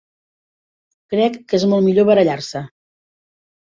[1.13, 2.67] Crec que és molt millor barallar-se.